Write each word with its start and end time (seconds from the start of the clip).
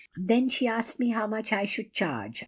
Then 0.17 0.49
she 0.49 0.65
asked 0.65 0.99
me 0.99 1.09
how 1.09 1.27
much 1.27 1.53
I 1.53 1.65
should 1.65 1.93
charge. 1.93 2.39